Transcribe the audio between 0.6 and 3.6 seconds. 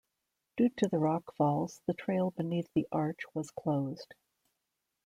to the rockfalls, the trail beneath the arch was